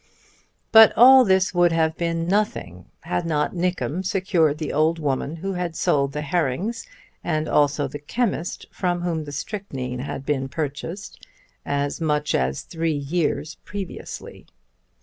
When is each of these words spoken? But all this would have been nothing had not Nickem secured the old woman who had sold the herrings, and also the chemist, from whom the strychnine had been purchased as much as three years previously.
But 0.71 0.93
all 0.97 1.23
this 1.23 1.53
would 1.53 1.71
have 1.71 1.95
been 1.95 2.27
nothing 2.27 2.85
had 3.01 3.23
not 3.23 3.53
Nickem 3.53 4.01
secured 4.03 4.57
the 4.57 4.73
old 4.73 4.97
woman 4.97 5.35
who 5.35 5.53
had 5.53 5.75
sold 5.75 6.11
the 6.13 6.23
herrings, 6.23 6.87
and 7.23 7.47
also 7.47 7.87
the 7.87 7.99
chemist, 7.99 8.65
from 8.71 9.01
whom 9.01 9.25
the 9.25 9.31
strychnine 9.31 9.99
had 9.99 10.25
been 10.25 10.49
purchased 10.49 11.27
as 11.67 12.01
much 12.01 12.33
as 12.33 12.63
three 12.63 12.95
years 12.97 13.57
previously. 13.63 14.47